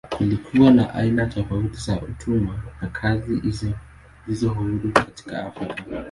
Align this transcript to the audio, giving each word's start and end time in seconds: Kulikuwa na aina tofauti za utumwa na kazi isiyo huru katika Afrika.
Kulikuwa 0.17 0.71
na 0.71 0.93
aina 0.93 1.25
tofauti 1.25 1.77
za 1.81 2.01
utumwa 2.01 2.59
na 2.81 2.87
kazi 2.87 3.41
isiyo 4.27 4.49
huru 4.53 4.91
katika 4.93 5.45
Afrika. 5.45 5.83